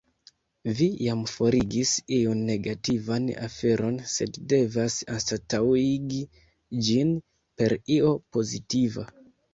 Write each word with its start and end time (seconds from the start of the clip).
Vi 0.77 0.85
jam 1.07 1.19
forigis 1.31 1.91
iun 2.19 2.39
negativan 2.47 3.27
aferon, 3.49 3.99
sed 4.13 4.39
devas 4.55 4.95
anstataŭigi 5.17 6.23
ĝin 6.89 7.13
per 7.61 7.77
io 7.99 8.15
pozitiva. 8.39 9.11